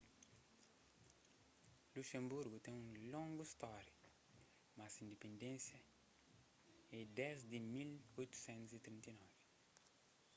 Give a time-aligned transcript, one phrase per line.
[1.95, 3.95] luxenburgu ten un longu stória
[4.77, 5.79] mas se indipendénsia
[6.99, 9.29] é desdi di 1839